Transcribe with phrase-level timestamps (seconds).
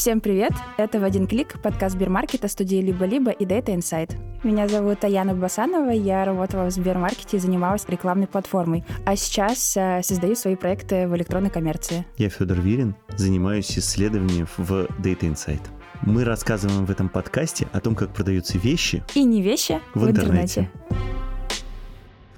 [0.00, 0.52] Всем привет!
[0.78, 4.14] Это «В один клик» подкаст Сбермаркета студии «Либо-либо» и Data Insight.
[4.42, 10.00] Меня зовут Аяна Басанова, я работала в Сбермаркете и занималась рекламной платформой, а сейчас э,
[10.02, 12.06] создаю свои проекты в электронной коммерции.
[12.16, 15.60] Я Федор Вирин, занимаюсь исследованием в Data Insight.
[16.00, 20.08] Мы рассказываем в этом подкасте о том, как продаются вещи и не вещи в, в
[20.08, 20.60] интернете.
[20.60, 20.70] интернете.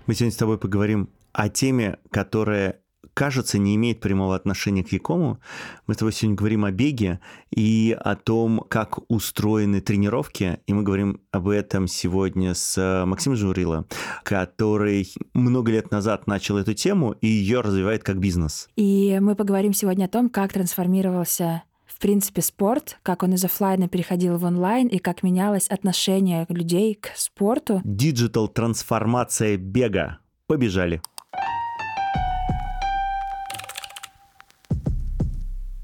[0.08, 2.81] Мы сегодня с тобой поговорим о теме, которая
[3.14, 5.38] кажется, не имеет прямого отношения к e-com у.
[5.86, 10.58] Мы с тобой сегодня говорим о беге и о том, как устроены тренировки.
[10.66, 13.86] И мы говорим об этом сегодня с Максимом Журило,
[14.22, 18.68] который много лет назад начал эту тему и ее развивает как бизнес.
[18.76, 23.86] И мы поговорим сегодня о том, как трансформировался в принципе, спорт, как он из офлайна
[23.88, 27.80] переходил в онлайн и как менялось отношение людей к спорту.
[27.84, 30.18] Digital трансформация бега.
[30.48, 31.00] Побежали.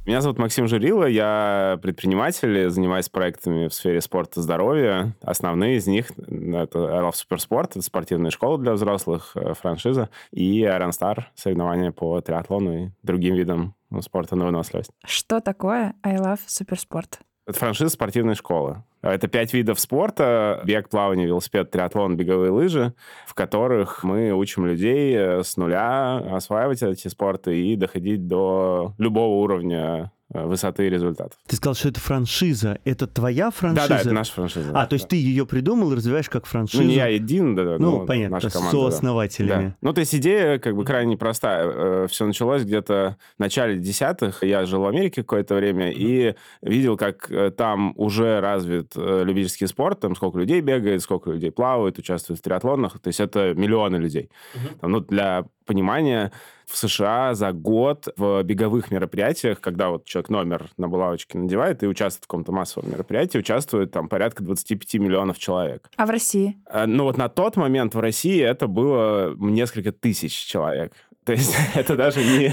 [0.09, 5.15] Меня зовут Максим Журило, я предприниматель, занимаюсь проектами в сфере спорта и здоровья.
[5.21, 11.25] Основные из них— это Love Суперспорт, это спортивная школа для взрослых, э, франшиза, и Star,
[11.35, 14.93] соревнования по триатлону и другим видам спорта на выносливость.
[15.05, 17.21] Что такое I Love Суперспорт?
[17.49, 18.85] Это франшиза спортивной школы.
[19.01, 20.61] Это пять видов спорта.
[20.65, 22.93] Бег, плавание, велосипед, триатлон, беговые лыжи,
[23.27, 29.37] в которых мы учим людей э, с нуля осваивать эти спорты и доходить до любого
[29.43, 31.39] уровня высоты и результатов.
[31.47, 32.79] Ты сказал, что это франшиза.
[32.85, 33.89] Это твоя франшиза?
[33.89, 34.73] Да, да, это наша франшиза.
[34.75, 35.11] А, то есть да.
[35.11, 36.83] ты ее придумал и развиваешь как франшизу?
[36.83, 37.77] Ну, не я один, да, да.
[37.79, 39.65] Ну, понятно, наша команда, сооснователями.
[39.69, 39.77] Да.
[39.81, 41.71] Ну, то есть идея как бы крайне простая.
[41.71, 44.43] Э, Все началось где-то в начале десятых.
[44.43, 50.01] Я жил в Америке какое-то время и видел, как э, там уже развит любительский спорт,
[50.01, 52.99] там сколько людей бегает, сколько людей плавают, участвуют в триатлонах.
[53.01, 54.31] То есть это миллионы людей.
[54.55, 54.81] Uh-huh.
[54.81, 56.33] Там, ну, для понимания,
[56.69, 61.87] в США за год в беговых мероприятиях, когда вот человек номер на булавочке надевает и
[61.87, 65.91] участвует в каком-то массовом мероприятии, участвует там порядка 25 миллионов человек.
[65.97, 66.59] А в России?
[66.71, 70.93] Э, ну вот на тот момент в России это было несколько тысяч человек.
[71.29, 72.47] То есть это даже не,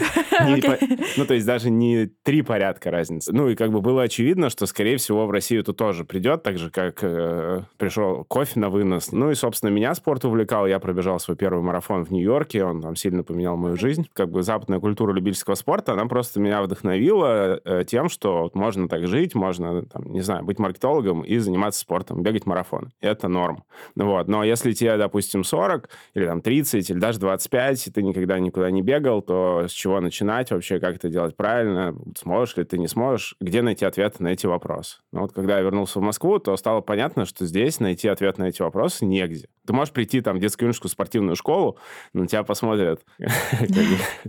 [0.46, 1.02] не okay.
[1.16, 3.32] ну то есть даже не три порядка разницы.
[3.34, 6.58] Ну и как бы было очевидно, что скорее всего в Россию это тоже придет, так
[6.58, 9.14] же как э, пришел кофе на вынос.
[9.14, 12.98] Ну и собственно меня спорт увлекал, я пробежал свой первый марафон в Нью-Йорке, он там
[12.98, 14.10] сильно поменял мою жизнь.
[14.12, 18.90] Как бы западная культура любительского спорта, она просто меня вдохновила э, тем, что вот можно
[18.90, 22.92] так жить, можно там не знаю быть маркетологом и заниматься спортом, бегать марафон.
[23.00, 23.64] Это норм.
[23.96, 24.28] Вот.
[24.28, 28.65] Но если тебе допустим 40 или там 30 или даже 25, и ты никогда никуда
[28.66, 32.78] никуда не бегал, то с чего начинать вообще, как это делать правильно, сможешь ли ты,
[32.78, 34.98] не сможешь, где найти ответы на эти вопросы.
[35.12, 38.46] Но вот когда я вернулся в Москву, то стало понятно, что здесь найти ответ на
[38.46, 39.48] эти вопросы негде.
[39.66, 41.78] Ты можешь прийти там в детско-юношескую спортивную школу,
[42.14, 43.02] на тебя посмотрят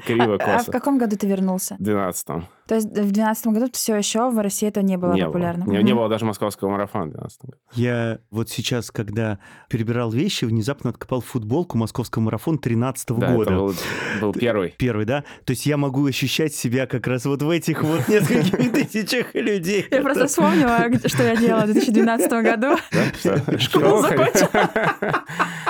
[0.06, 0.56] криво-косо.
[0.56, 1.76] А в каком году ты вернулся?
[1.78, 2.26] В 12
[2.66, 5.66] то есть в 2012 году все еще в России это не было не популярно?
[5.66, 5.74] Было.
[5.74, 7.58] Не, не было даже московского марафона в 2012 году.
[7.74, 9.38] Я вот сейчас, когда
[9.68, 13.74] перебирал вещи, внезапно откопал футболку московского марафона 13 -го да, года.
[14.26, 14.74] Был первый.
[14.76, 15.22] Первый, да?
[15.44, 19.86] То есть я могу ощущать себя как раз вот в этих вот нескольких тысячах людей.
[19.90, 22.76] Я просто вспомнила, что я делала в 2012 году.
[23.58, 24.70] Школу закончила.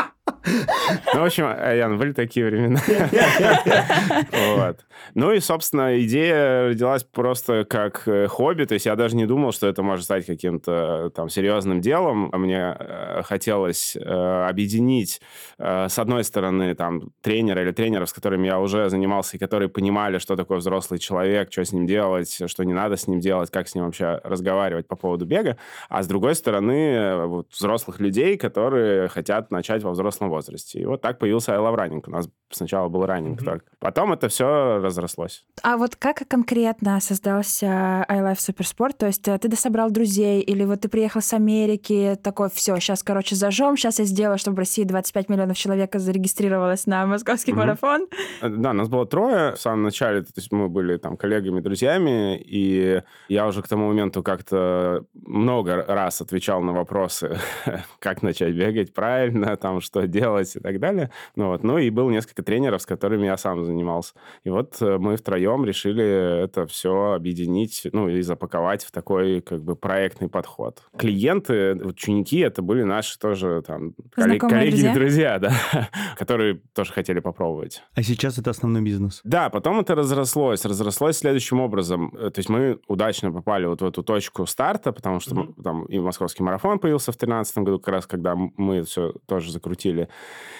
[1.15, 2.81] Ну, в общем, Ян, были такие времена.
[4.57, 4.85] Вот.
[5.15, 9.53] Ну и, собственно, идея родилась просто как э, хобби, то есть я даже не думал,
[9.53, 12.31] что это может стать каким-то там серьезным делом.
[12.33, 15.21] Мне э, хотелось э, объединить,
[15.59, 20.19] с одной стороны, там, тренера или тренеров, с которыми я уже занимался, и которые понимали,
[20.19, 23.69] что такое взрослый человек, что с ним делать, что не надо с ним делать, как
[23.69, 25.57] с ним вообще разговаривать по поводу бега,
[25.89, 30.46] а с другой стороны, вот, взрослых людей, которые хотят начать во взрослом возрасте.
[30.75, 32.03] И вот так появился I Love Running.
[32.07, 33.45] У нас сначала был раннинг mm-hmm.
[33.45, 33.67] только.
[33.79, 35.45] Потом это все разрослось.
[35.63, 38.99] А вот как конкретно создался I Love Суперспорт?
[38.99, 43.03] То есть э, ты дособрал друзей, или вот ты приехал с Америки, такой, все, сейчас,
[43.03, 47.57] короче, зажжем, сейчас я сделаю, чтобы в России 25 миллионов человек зарегистрировалось на московский mm-hmm.
[47.57, 48.07] марафон?
[48.43, 52.39] Э, да, нас было трое в самом начале, то есть мы были там коллегами, друзьями,
[52.39, 57.39] и я уже к тому моменту как-то много раз отвечал на вопросы,
[57.99, 61.11] как начать бегать правильно, там, что делать и так далее.
[61.35, 61.63] Ну, вот.
[61.63, 64.15] ну и был несколько тренеров, с которыми я сам занимался.
[64.45, 69.63] И вот э, мы втроем решили это все объединить, ну, и запаковать в такой, как
[69.63, 70.83] бы, проектный подход.
[70.97, 75.53] Клиенты, ученики, это были наши тоже там коллеги, коллеги и друзья, да,
[76.19, 77.83] которые тоже хотели попробовать.
[77.95, 79.21] А сейчас это основной бизнес?
[79.25, 80.65] Да, потом это разрослось.
[80.65, 82.13] Разрослось следующим образом.
[82.17, 85.63] Э, то есть мы удачно попали вот в эту точку старта, потому что mm-hmm.
[85.63, 90.09] там и московский марафон появился в 2013 году, как раз когда мы все тоже закрутили.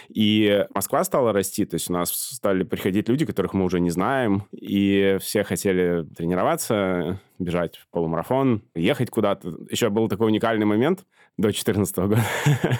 [0.09, 3.91] И Москва стала расти, То есть у нас стали приходить люди, которых мы уже не
[3.91, 9.57] знаем, и все хотели тренироваться, бежать в полумарафон, ехать куда-то.
[9.69, 11.01] Еще был такой уникальный момент
[11.37, 12.23] до 2014 года,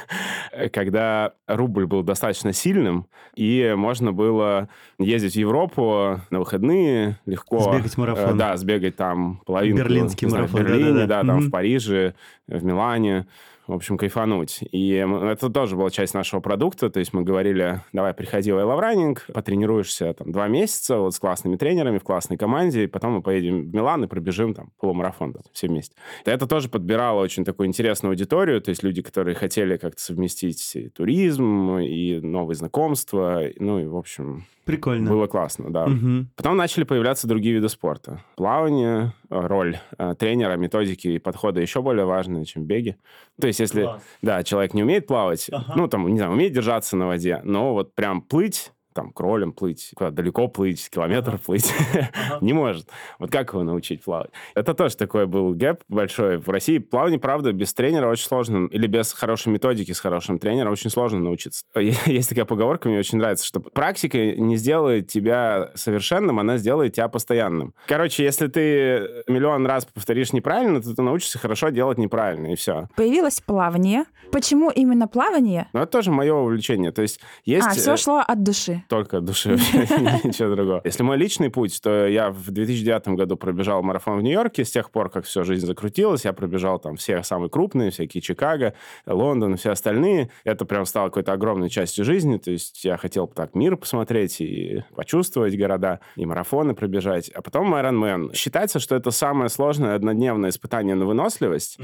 [0.73, 4.69] когда рубль был достаточно сильным, и можно было
[4.99, 7.61] ездить в Европу на выходные легко.
[7.61, 8.35] Сбегать марафон.
[8.35, 9.79] Э, да, сбегать там половину.
[9.79, 10.61] Берлинский марафон.
[10.61, 12.15] В Берлине, да, да, там в Париже,
[12.47, 13.27] в Милане
[13.67, 14.61] в общем, кайфануть.
[14.71, 19.19] И это тоже была часть нашего продукта, то есть мы говорили, давай, приходи в Running,
[19.33, 23.71] потренируешься там два месяца вот с классными тренерами в классной команде, и потом мы поедем
[23.71, 25.97] в Милан и пробежим там полумарафон да, все вместе.
[26.25, 30.89] Это тоже подбирало очень такую интересную аудиторию, то есть люди, которые хотели как-то совместить и
[30.89, 35.09] туризм, и новые знакомства, ну и, в общем, Прикольно.
[35.09, 35.85] Было классно, да.
[35.85, 36.27] Угу.
[36.35, 38.25] Потом начали появляться другие виды спорта.
[38.35, 42.97] Плавание, э, роль э, тренера, методики и подхода еще более важная, чем беги.
[43.41, 43.89] То есть, если
[44.23, 45.75] да, человек не умеет плавать, ага.
[45.77, 49.91] ну, там, не знаю, умеет держаться на воде, но вот прям плыть там, кролем плыть,
[49.95, 51.43] куда далеко плыть, километр ага.
[51.45, 51.73] плыть.
[51.97, 52.39] Ага.
[52.41, 52.89] не может.
[53.19, 54.31] Вот как его научить плавать?
[54.55, 56.39] Это тоже такой был гэп большой.
[56.39, 58.69] В России плавание, правда, без тренера очень сложно.
[58.69, 61.65] Или без хорошей методики с хорошим тренером очень сложно научиться.
[61.75, 67.09] Есть такая поговорка, мне очень нравится, что практика не сделает тебя совершенным, она сделает тебя
[67.09, 67.75] постоянным.
[67.87, 72.89] Короче, если ты миллион раз повторишь неправильно, то ты научишься хорошо делать неправильно, и все.
[72.97, 74.05] Появилось плавание.
[74.33, 75.69] Почему именно плавание?
[75.73, 76.93] Ну, это тоже мое увлечение.
[76.93, 77.67] То есть есть...
[77.67, 79.51] А, все э, шло от души только души,
[80.25, 80.81] ничего другого.
[80.85, 84.65] Если мой личный путь, то я в 2009 году пробежал марафон в Нью-Йорке.
[84.65, 88.75] С тех пор, как все, жизнь закрутилась, я пробежал там все самые крупные, всякие Чикаго,
[89.07, 90.31] Лондон и все остальные.
[90.45, 92.39] Это прям стало какой-то огромной частью жизни.
[92.39, 97.29] То есть я хотел так мир посмотреть и почувствовать города, и марафоны пробежать.
[97.31, 98.35] А потом Ironman.
[98.35, 101.79] Считается, что это самое сложное однодневное испытание на выносливость.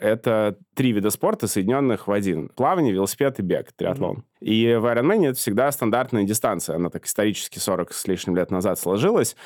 [0.00, 2.48] Это три вида спорта, соединенных в один.
[2.48, 4.24] Плавание, велосипед и бег, триатлон.
[4.40, 6.76] И в Ironman это всегда стандартная дистанция.
[6.76, 9.36] Она так исторически 40 с лишним лет назад сложилась.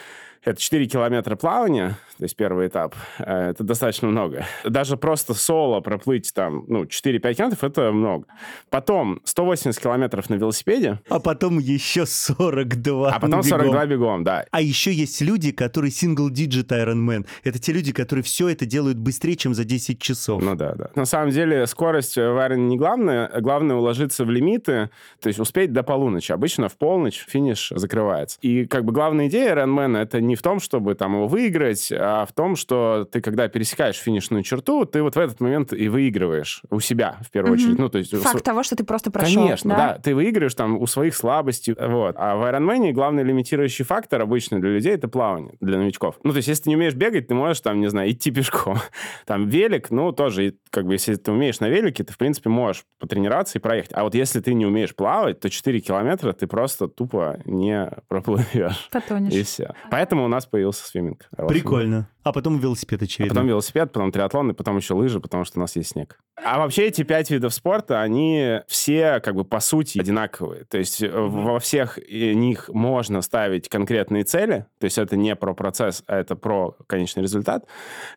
[0.44, 2.94] Это 4 километра плавания, то есть первый этап.
[3.19, 4.44] Э, это достаточно много.
[4.62, 8.26] Даже просто соло проплыть там, ну, 4-5 километров, это много.
[8.69, 11.00] Потом 180 километров на велосипеде.
[11.08, 14.44] А потом еще 42 А потом 42 бегом, да.
[14.50, 17.26] А еще есть люди, которые single-digit Ironman.
[17.43, 20.43] Это те люди, которые все это делают быстрее, чем за 10 часов.
[20.43, 20.91] Ну да, да.
[20.94, 23.31] На самом деле скорость в Iron не главное.
[23.41, 26.32] Главное уложиться в лимиты, то есть успеть до полуночи.
[26.32, 28.38] Обычно в полночь финиш закрывается.
[28.43, 31.92] И как бы главная идея Ironman это не не в том, чтобы там его выиграть,
[31.92, 35.88] а в том, что ты, когда пересекаешь финишную черту, ты вот в этот момент и
[35.88, 37.62] выигрываешь у себя, в первую mm-hmm.
[37.62, 37.78] очередь.
[37.78, 38.16] Ну, то есть...
[38.16, 38.40] Факт у...
[38.40, 39.42] того, что ты просто прошел.
[39.42, 39.76] Конечно, да?
[39.76, 39.98] да.
[40.00, 41.76] Ты выигрываешь там у своих слабостей.
[41.78, 42.16] Вот.
[42.19, 46.16] А в Ironman главный лимитирующий фактор обычно для людей— это плавание, для новичков.
[46.25, 48.78] Ну, то есть если ты не умеешь бегать, ты можешь там, не знаю, идти пешком.
[49.26, 52.84] Там велик, ну, тоже, как бы, если ты умеешь на велике, ты, в принципе, можешь
[52.98, 53.92] потренироваться и проехать.
[53.94, 58.88] А вот если ты не умеешь плавать, то 4 километра ты просто тупо не проплывешь.
[58.90, 59.32] Потонешь.
[59.32, 59.75] И все.
[59.90, 61.28] Поэтому у нас появился свиминг.
[61.48, 62.08] Прикольно.
[62.24, 63.32] А потом велосипед, очевидно.
[63.32, 66.18] А потом велосипед, потом триатлон, и потом еще лыжи, потому что у нас есть снег.
[66.42, 70.64] А вообще эти пять видов спорта, они все как бы по сути одинаковые.
[70.64, 71.28] То есть mm-hmm.
[71.28, 74.66] во всех них можно ставить конкретные цели.
[74.80, 77.66] То есть это не про процесс, а это про конечный результат.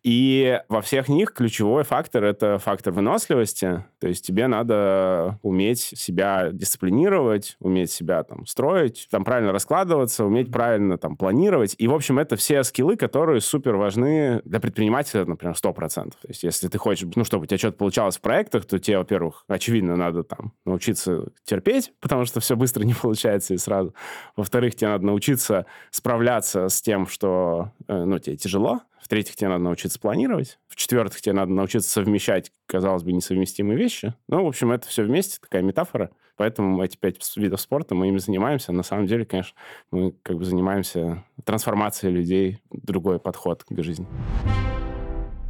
[0.03, 3.85] И во всех них ключевой фактор— это фактор выносливости.
[3.99, 10.51] То есть тебе надо уметь себя дисциплинировать, уметь себя там строить, там правильно раскладываться, уметь
[10.51, 11.75] правильно там планировать.
[11.77, 16.11] И, в общем, это все скиллы, которые супер важны для предпринимателя, например, 100%.
[16.11, 18.97] То есть если ты хочешь, ну, чтобы у тебя что-то получалось в проектах, то тебе,
[18.97, 23.93] во-первых, очевидно, надо там научиться терпеть, потому что все быстро не получается и сразу.
[24.35, 28.81] Во-вторых, тебе надо научиться справляться с тем, что, э, ну, тебе тяжело.
[29.01, 30.59] В-третьих, тебе надо научиться планировать.
[30.67, 34.13] В-четвертых, тебе надо научиться совмещать, казалось бы, несовместимые вещи.
[34.27, 36.11] Ну, в общем, это все вместе, такая метафора.
[36.37, 38.71] Поэтому эти пять видов спорта, мы ими занимаемся.
[38.71, 39.57] На самом деле, конечно,
[39.91, 44.07] мы как бы занимаемся трансформацией людей, другой подход к жизни.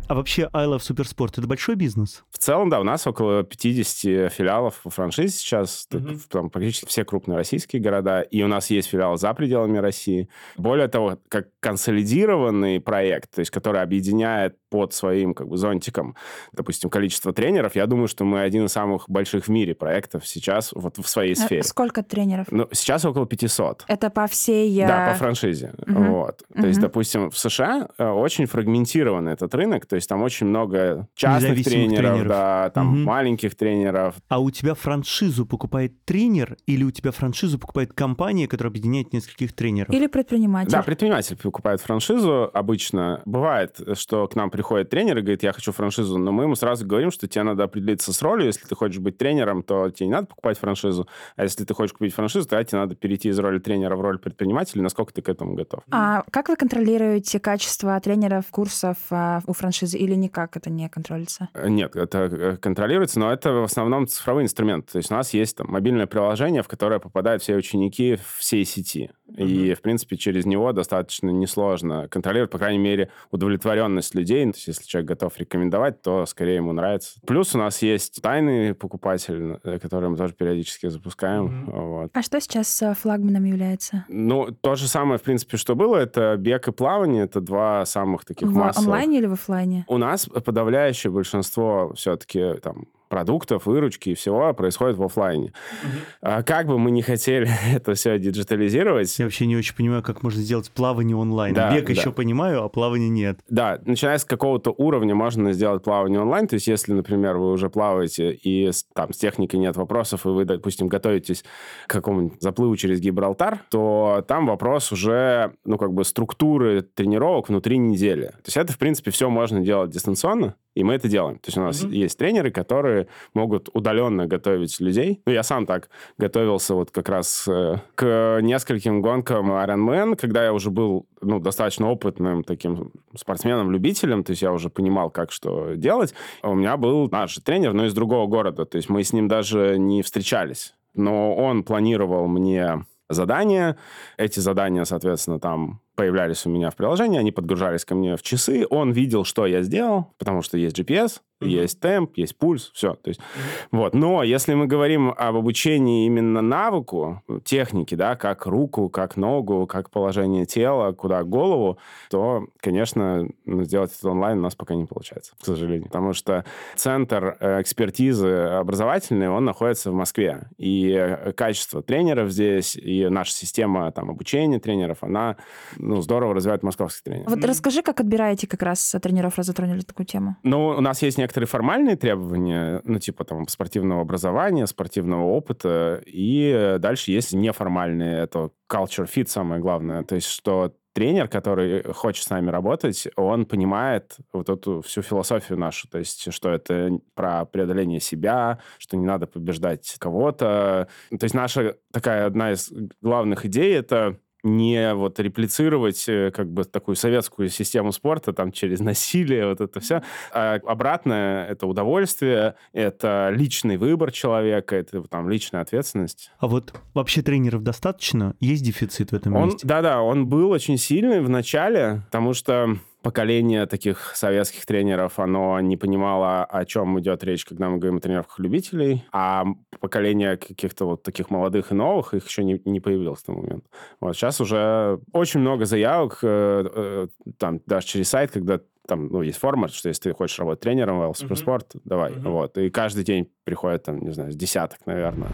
[0.07, 2.23] А вообще I Love Суперспорт— это большой бизнес?
[2.31, 6.21] В целом, да, у нас около 50 филиалов в франшизе сейчас, mm-hmm.
[6.29, 10.29] там практически все крупные российские города, и у нас есть филиалы за пределами России.
[10.55, 16.15] Более того, как консолидированный проект, то есть который объединяет под своим как бы зонтиком,
[16.53, 20.71] допустим, количество тренеров, я думаю, что мы один из самых больших в мире проектов сейчас
[20.73, 21.63] вот в своей э, сфере.
[21.63, 22.47] Сколько тренеров?
[22.51, 23.83] Ну, сейчас около 500.
[23.89, 24.77] Это по всей...
[24.85, 25.73] Да, по франшизе.
[25.85, 26.03] Угу.
[26.03, 26.37] Вот.
[26.53, 26.67] То угу.
[26.67, 31.65] есть, допустим, в США э, очень фрагментированный этот рынок, то есть там очень много частных
[31.65, 32.97] тренеров, тренеров, да, там угу.
[32.99, 34.15] маленьких тренеров.
[34.29, 39.53] А у тебя франшизу покупает тренер или у тебя франшизу покупает компания, которая объединяет нескольких
[39.53, 39.93] тренеров?
[39.93, 40.71] Или предприниматель?
[40.71, 45.71] Да, предприниматель покупает франшизу обычно, бывает, что к нам приходит тренер и говорит, я хочу
[45.71, 48.45] франшизу, но мы ему сразу говорим, что тебе надо определиться с ролью.
[48.45, 51.07] Если ты хочешь быть тренером, то тебе не надо покупать франшизу.
[51.35, 54.19] А если ты хочешь купить франшизу, то тебе надо перейти из роли тренера в роль
[54.19, 54.83] предпринимателя.
[54.83, 55.81] Насколько ты к этому готов?
[55.89, 61.49] А как вы контролируете качество тренеров, курсов а, у франшизы или никак это не контролируется?
[61.65, 64.91] Нет, это э, контролируется, но это в основном цифровой инструмент.
[64.91, 69.09] То есть у нас есть там мобильное приложение, в которое попадают все ученики всей сети.
[69.29, 69.47] Mm-hmm.
[69.47, 74.43] И, в принципе, через него достаточно несложно контролировать, по крайней мере, удовлетворенность людей.
[74.43, 77.19] То есть, если человек готов рекомендовать, то скорее ему нравится.
[77.25, 81.45] Плюс у нас есть тайный покупатель, э, который мы тоже периодически запускаем.
[81.47, 81.87] Mm-hmm.
[81.87, 82.11] Вот.
[82.13, 84.05] А что сейчас э, флагманом является?
[84.07, 85.97] Ну, то же самое, в принципе, что было.
[85.97, 87.23] Это бег и плавание.
[87.23, 88.87] Это два самых таких в массовых.
[88.87, 89.85] В онлайне или в офлайне?
[89.87, 95.47] У нас подавляющее большинство все-таки там продуктов, выручки и всего происходит в офлайне.
[95.83, 95.91] Угу.
[96.21, 99.17] А как бы мы не хотели это все диджитализировать...
[99.19, 101.53] Я вообще не очень понимаю, как можно сделать плавание онлайн.
[101.53, 101.93] Да, Бег да.
[101.93, 103.39] еще понимаю, а плавание нет.
[103.49, 106.47] Да, начиная с какого-то уровня можно сделать плавание онлайн.
[106.47, 110.45] То есть если, например, вы уже плаваете и там с техникой нет вопросов, и вы,
[110.45, 111.43] допустим, готовитесь
[111.85, 117.77] к какому-нибудь заплыву через Гибралтар, то там вопрос уже, ну, как бы структуры тренировок внутри
[117.77, 118.27] недели.
[118.27, 120.55] То есть это, в принципе, все можно делать дистанционно.
[120.77, 121.39] И мы это делаем.
[121.39, 121.95] То есть у нас mm-hmm.
[121.95, 125.21] есть тренеры, которые могут удаленно готовить людей.
[125.25, 130.53] Ну, я сам так готовился вот как раз э, к нескольким гонкам Ironman, когда я
[130.53, 136.13] уже был ну, достаточно опытным таким спортсменом-любителем, то есть я уже понимал, как что делать.
[136.43, 139.27] А у меня был наш тренер, но из другого города, то есть мы с ним
[139.27, 140.75] даже не встречались.
[140.93, 143.77] Но он планировал мне задания.
[144.17, 148.65] Эти задания, соответственно, там появлялись у меня в приложении, они подгружались ко мне в часы,
[148.69, 151.47] он видел, что я сделал, потому что есть GPS, mm-hmm.
[151.47, 152.93] есть темп, есть пульс, все.
[152.95, 153.67] То есть, mm-hmm.
[153.71, 153.93] вот.
[153.93, 159.89] Но если мы говорим об обучении именно навыку, техники, да, как руку, как ногу, как
[159.89, 161.77] положение тела, куда голову,
[162.09, 165.85] то, конечно, сделать это онлайн у нас пока не получается, к сожалению.
[165.85, 170.49] Потому что центр э, экспертизы образовательный, он находится в Москве.
[170.57, 175.37] И э, качество тренеров здесь, и наша система там, обучения тренеров, она
[175.77, 177.29] ну, здорово развивает московский тренер.
[177.29, 177.47] Вот mm-hmm.
[177.47, 180.37] расскажи, как отбираете как раз тренеров, раз затронули такую тему.
[180.43, 186.77] Ну, у нас есть некоторые формальные требования, ну, типа там спортивного образования, спортивного опыта, и
[186.79, 192.29] дальше есть неформальные, это culture fit самое главное, то есть что тренер, который хочет с
[192.29, 197.99] нами работать, он понимает вот эту всю философию нашу, то есть что это про преодоление
[197.99, 200.87] себя, что не надо побеждать кого-то.
[201.11, 204.17] То есть наша такая одна из главных идей— это
[204.55, 209.79] не вот реплицировать э, как бы такую советскую систему спорта там через насилие, вот это
[209.79, 210.03] все.
[210.31, 216.31] А обратное— это удовольствие, это личный выбор человека, это там личная ответственность.
[216.39, 218.35] А вот вообще тренеров достаточно?
[218.39, 219.67] Есть дефицит в этом он, месте?
[219.67, 222.77] Да-да, он был очень сильный в начале, потому что
[223.07, 227.99] поколение таких советских тренеров, оно не понимало, о чем идет речь, когда мы говорим о
[228.01, 229.45] тренировках-любителей, а
[229.79, 233.63] поколение каких-то вот таких молодых и новых, их еще не, не появилось в тот момент.
[234.01, 239.21] Вот сейчас уже очень много заявок, э, э, там, даже через сайт, когда там, ну,
[239.21, 241.81] есть формат, что если ты хочешь работать тренером в Суперспорт, uh-huh.
[241.85, 242.29] давай, uh-huh.
[242.29, 242.57] вот.
[242.57, 245.29] И каждый день приходит, там, не знаю, с десяток, наверное.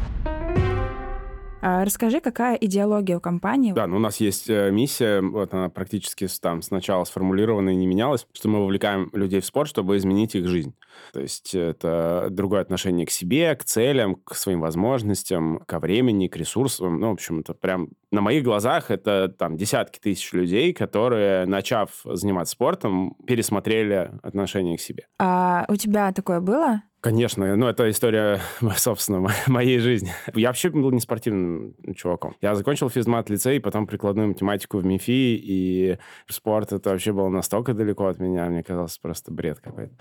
[1.65, 3.71] А расскажи, какая идеология у компании?
[3.71, 7.87] Да, ну у нас есть э, миссия, вот она практически там сначала сформулирована и не
[7.87, 10.75] менялась, что мы вовлекаем людей в спорт, чтобы изменить их жизнь.
[11.13, 16.35] То есть это другое отношение к себе, к целям, к своим возможностям, ко времени, к
[16.35, 16.99] ресурсам.
[16.99, 22.01] Ну, в общем, это прям на моих глазах это там десятки тысяч людей, которые, начав
[22.03, 25.07] заниматься спортом, пересмотрели отношение к себе.
[25.17, 26.81] А у тебя такое было?
[27.03, 28.39] Конечно, ну это история,
[28.77, 30.13] собственно, моей жизни.
[30.33, 32.37] Я вообще был не спортивным чуваком.
[32.39, 35.97] Я закончил физмат-лицей, потом прикладную математику в МИФИ, и
[36.29, 39.93] спорт это вообще было настолько далеко от меня, мне казалось просто бред какой-то.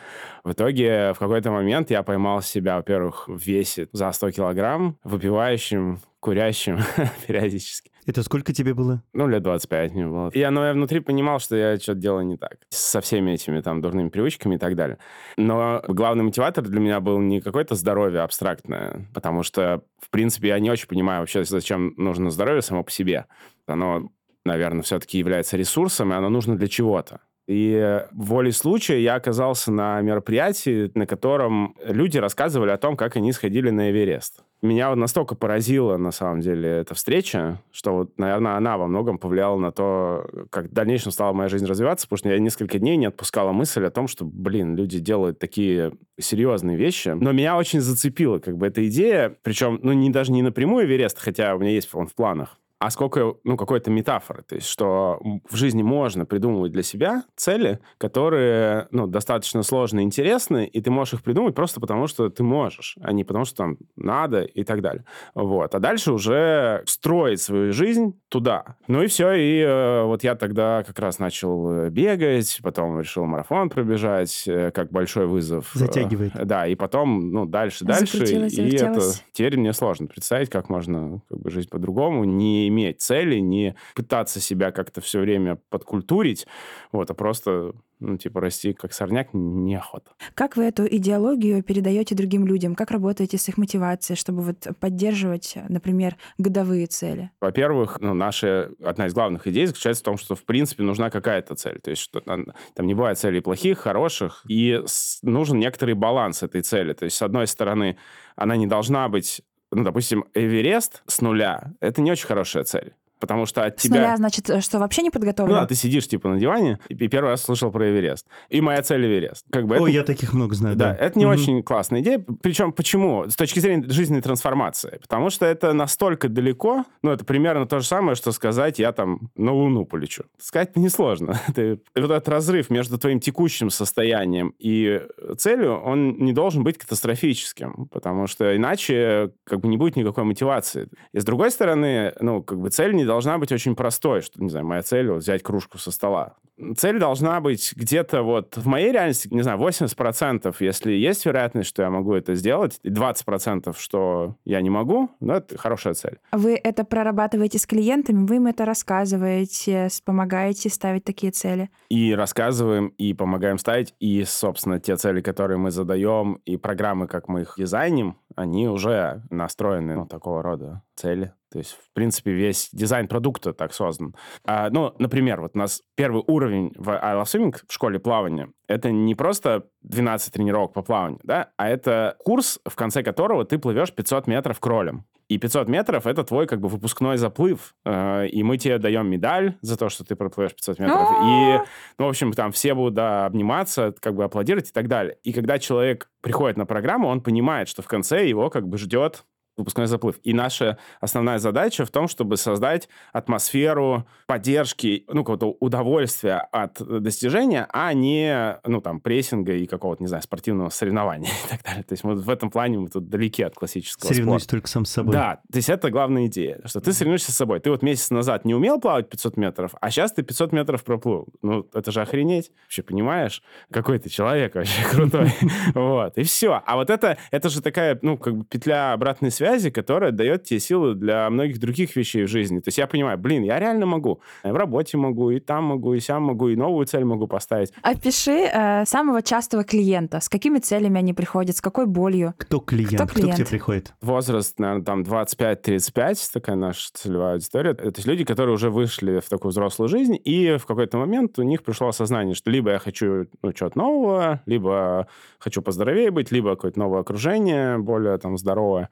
[0.44, 5.98] В итоге в какой-то момент я поймал себя, во-первых, в весе за 100 килограмм, выпивающим,
[6.22, 6.78] курящим
[7.26, 7.90] периодически.
[8.06, 9.02] Это сколько тебе было?
[9.12, 10.30] Ну, лет 25 мне было.
[10.34, 12.58] Я, ну, я внутри понимал, что я что-то делаю не так.
[12.70, 14.98] Со всеми этими там дурными привычками и так далее.
[15.36, 20.60] Но главный мотиватор для меня был не какое-то здоровье абстрактное, потому что, в принципе, я
[20.60, 23.26] не очень понимаю вообще, зачем нужно здоровье само по себе.
[23.66, 24.12] Оно,
[24.44, 27.20] наверное, все-таки является ресурсом, и оно нужно для чего-то.
[27.48, 33.32] И волей случая я оказался на мероприятии, на котором люди рассказывали о том, как они
[33.32, 34.44] сходили на Эверест.
[34.62, 39.18] Меня вот настолько поразила, на самом деле, эта встреча, что, вот, наверное, она во многом
[39.18, 42.96] повлияла на то, как в дальнейшем стала моя жизнь развиваться, потому что я несколько дней
[42.96, 47.08] не отпускала мысль о том, что, блин, люди делают такие серьезные вещи.
[47.08, 51.18] Но меня очень зацепила как бы эта идея, причем, ну, не, даже не напрямую Эверест,
[51.18, 54.42] хотя у меня есть он в планах, а сколько, ну, какой-то метафоры.
[54.42, 60.66] То есть, что в жизни можно придумывать для себя цели, которые, ну, достаточно сложные, интересные,
[60.66, 63.78] и ты можешь их придумать просто потому, что ты можешь, а не потому, что там
[63.94, 65.04] надо и так далее.
[65.32, 65.72] Вот.
[65.76, 68.76] А дальше уже строить свою жизнь туда.
[68.88, 73.26] Ну и все, и э, вот я тогда как раз начал э, бегать, потом решил
[73.26, 75.70] марафон пробежать, э, как большой вызов.
[75.72, 76.34] Затягивает.
[76.34, 78.18] Э, да, и потом, ну, дальше, дальше.
[78.18, 83.00] Закрутилось, И это теперь мне сложно представить, как можно как бы, жить по-другому, не иметь
[83.00, 86.46] цели, не пытаться себя как-то все время подкультурить,
[86.90, 90.12] вот, а просто, ну, типа, расти как сорняк неохота.
[90.34, 92.74] Как вы эту идеологию передаете другим людям?
[92.74, 97.30] Как работаете с их мотивацией, чтобы вот поддерживать, например, годовые цели?
[97.40, 101.54] Во-первых, ну, наша одна из главных идей заключается в том, что, в принципе, нужна какая-то
[101.54, 101.78] цель.
[101.80, 106.42] То есть, что там, там не бывает целей плохих, хороших, и с- нужен некоторый баланс
[106.42, 106.92] этой цели.
[106.94, 107.96] То есть, с одной стороны,
[108.36, 111.72] она не должна быть, ну, допустим, Эверест с нуля.
[111.80, 112.94] Это не очень хорошая цель.
[113.22, 114.00] Потому что от С тебя...
[114.00, 115.54] нуля, значит, что вообще не Ну подготовлен?
[115.54, 118.26] да, ты сидишь типа на диване и первый раз слышал про Эверест.
[118.48, 119.46] И моя цель Эверест.
[119.52, 120.96] Как бы это, Ой, я таких много знаю, да, да.
[120.96, 121.34] это не Мгм.
[121.34, 122.18] очень классная идея.
[122.42, 123.28] Причем почему?
[123.30, 124.98] С точки зрения жизненной трансформации.
[125.00, 129.30] Потому что это настолько далеко, ну это примерно то же самое, что сказать, я там
[129.36, 130.24] на Луну полечу.
[130.40, 131.40] Сказать несложно.
[131.54, 135.00] Ты- вот этот разрыв между твоим текущим состоянием и
[135.38, 140.88] целью, он не должен быть катастрофическим, потому что иначе как бы не будет никакой мотивации.
[141.12, 144.48] И с другой стороны, ну, как бы цель не должна быть очень простой, что, не
[144.48, 146.36] знаю, моя цель вот, взять кружку со стола.
[146.76, 151.82] Цель должна быть где-то вот в моей реальности, не знаю, 80%, если есть вероятность, что
[151.82, 156.20] я могу это сделать, и 20%, что я не могу, ну, это хорошая цель.
[156.32, 161.68] Вы это прорабатываете с клиентами, вы им это рассказываете, помогаете ставить такие цели.
[161.90, 167.28] и рассказываем, и помогаем ставить, и, собственно, те цели, которые мы задаем, и программы, как
[167.28, 171.32] мы их дизайним, они уже настроены на такого рода цели.
[171.50, 174.14] То есть, в принципе, весь дизайн продукта так создан.
[174.44, 178.48] А, ну, например, вот у нас первый уровень в I Love Swimming в школе плавания—
[178.68, 183.58] это не просто 12 тренировок по плаванию, да, а это курс, в конце которого ты
[183.58, 185.04] плывешь 500 метров кролем.
[185.28, 187.74] И 500 метров— это твой как бы выпускной заплыв.
[187.86, 191.08] Э, И мы тебе даем медаль за то, что ты проплывешь 500 метров.
[191.24, 195.16] И ну, в общем, там все будут да, обниматься, как бы аплодировать и так далее.
[195.22, 199.24] И когда человек приходит на программу, он понимает, что в конце его как бы ждет
[199.56, 200.16] выпускной заплыв.
[200.22, 207.66] И наша основная задача в том, чтобы создать атмосферу поддержки, ну, какого-то удовольствия от достижения,
[207.72, 211.82] а не, ну, там, прессинга и какого-то, не знаю, спортивного соревнования и так далее.
[211.84, 214.56] То есть мы в этом плане мы тут далеки от классического Соревнуюсь спорта.
[214.56, 215.12] только сам с собой.
[215.12, 217.60] Да, то есть это главная идея, что ты соревнуешься с собой.
[217.60, 221.28] Ты вот месяц назад не умел плавать 500 метров, а сейчас ты 500 метров проплыл.
[221.42, 222.50] Ну, это же охренеть.
[222.64, 223.42] Вообще, понимаешь?
[223.70, 225.32] Какой ты человек вообще крутой.
[225.74, 226.62] Вот, и все.
[226.64, 230.60] А вот это, это же такая, ну, как бы петля обратной связи, которая дает тебе
[230.60, 232.60] силы для многих других вещей в жизни.
[232.60, 234.20] То есть я понимаю, блин, я реально могу.
[234.44, 237.72] Я в работе могу, и там могу, и сям могу, и новую цель могу поставить.
[237.82, 240.20] Опиши э, самого частого клиента.
[240.20, 242.34] С какими целями они приходят, с какой болью?
[242.38, 242.94] Кто клиент?
[242.94, 243.50] Кто Кто, к тебе клиент?
[243.50, 243.94] приходит?
[244.00, 247.70] Возраст, наверное, там 25-35, такая наша целевая аудитория.
[247.72, 251.42] Это есть люди, которые уже вышли в такую взрослую жизнь, и в какой-то момент у
[251.42, 255.08] них пришло осознание, что либо я хочу ну, чего-то нового, либо
[255.40, 258.88] хочу поздоровее быть, либо какое-то новое окружение, более там здоровое.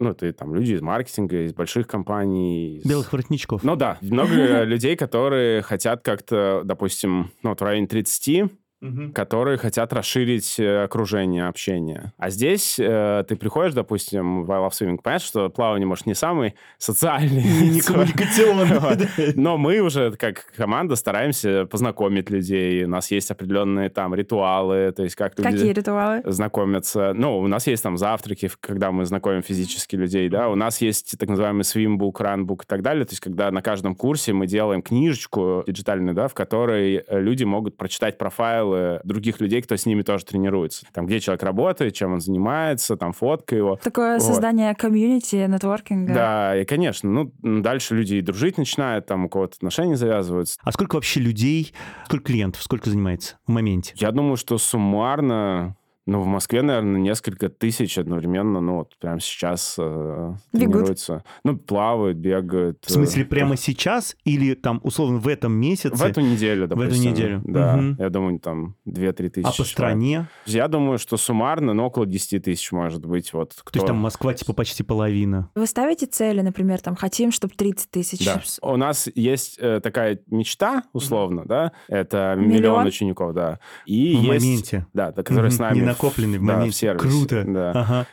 [0.00, 2.78] Ну, это там люди из маркетинга, из больших компаний.
[2.78, 3.64] из- Белых воротничков.
[3.64, 8.44] Ну да, много людей, которые хотят как-то, допустим, ну, вот в районе 30,
[8.80, 9.12] Мгм.
[9.12, 12.12] которые хотят расширить э, окружение общения.
[12.16, 16.14] А здесь э, ты приходишь, допустим, в I Love Swimming, понимаешь, что плавание, может, не
[16.14, 17.42] самый социальный.
[17.70, 19.32] Не коммуникационный.
[19.34, 22.84] Но мы уже, как команда, стараемся познакомить людей.
[22.84, 26.22] У нас есть определенные там ритуалы, то есть как люди Какие ритуалы?
[26.24, 27.12] знакомятся.
[27.14, 30.48] Ну, у нас есть там завтраки, когда мы знакомим физически людей, да.
[30.48, 33.04] У нас есть так называемый свимбук, ранбук и так далее.
[33.04, 37.44] То есть когда на каждом курсе мы делаем книжечку диджитальную, да, в которой э, люди
[37.44, 38.18] могут прочитать
[38.68, 40.86] профайлы других людей, кто с ними тоже тренируется.
[40.92, 43.76] Там, где человек работает, чем он занимается, там фотка его.
[43.76, 44.22] Такое Вот.
[44.22, 46.14] создание комьюнити, нетворкинга.
[46.14, 50.58] Да, и, конечно, ну, дальше люди и дружить начинают, там у кого-то отношения завязываются.
[50.62, 51.72] А сколько вообще людей,
[52.06, 53.94] сколько клиентов, сколько занимается в моменте?
[53.96, 55.76] Я думаю, что суммарно,
[56.08, 60.72] ну, в Москве, наверное, несколько тысяч одновременно, ну, вот прямо сейчас э, Бегут.
[60.72, 61.22] тренируются.
[61.44, 62.82] Ну, плавают, бегают.
[62.86, 65.94] В смысле, э, прямо сейчас или там, условно, в этом месяце?
[65.94, 67.10] В эту неделю, эту допустим.
[67.12, 67.42] неделю.
[67.44, 67.96] Да, Мгм.
[67.98, 69.70] я думаю, там 2-3 тысячи А по человек.
[69.72, 70.28] стране?
[70.46, 73.52] Я думаю, что суммарно, ну, около 10 тысяч, может быть, вот.
[73.62, 73.70] Кто...
[73.72, 75.50] То есть там Москва типа почти половина.
[75.54, 78.24] Вы ставите цели, например, там, хотим, чтобы 30 тысяч.
[78.24, 78.40] Да.
[78.62, 82.48] У нас есть э, такая мечта, условно, да, это Миллион?
[82.56, 83.58] миллион, учеников, да.
[83.84, 84.44] И В есть...
[84.44, 84.86] моменте.
[84.94, 85.50] Да, да, который Мгм.
[85.50, 85.74] с нами...
[85.74, 86.78] Не в- накопленный в да, моменте.
[86.78, 87.44] сервисе, Круто.
[87.46, 87.70] Да.
[87.72, 88.06] Ага.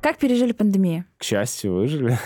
[0.00, 1.04] Как пережили пандемию?
[1.18, 2.18] К счастью, выжили.